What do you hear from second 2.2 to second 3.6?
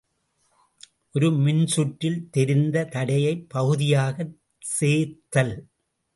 தெரிந்த தடையைப்